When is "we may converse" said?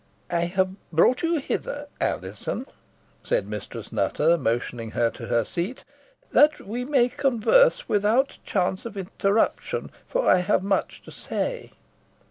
6.59-7.87